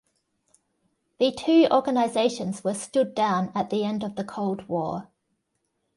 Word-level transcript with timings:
The 1.19 1.31
two 1.31 1.67
organisations 1.69 2.63
were 2.63 2.73
stood 2.73 3.13
down 3.13 3.51
at 3.53 3.69
the 3.69 3.83
end 3.85 4.03
of 4.03 4.15
the 4.15 4.23
Cold 4.23 4.67
War. 4.67 5.11